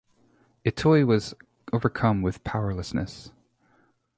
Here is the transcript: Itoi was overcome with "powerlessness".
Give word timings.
Itoi 0.65 1.05
was 1.05 1.35
overcome 1.71 2.23
with 2.23 2.43
"powerlessness". 2.43 3.31